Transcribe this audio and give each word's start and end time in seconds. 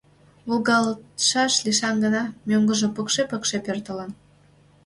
Волгалтшаш 0.47 1.53
лишан 1.65 1.95
гына 2.03 2.23
мӧҥгыжӧ 2.47 2.87
пыкше-пыкше 2.95 3.57
пӧртылын. 3.65 4.11